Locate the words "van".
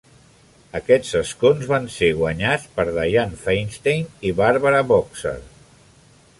1.73-1.85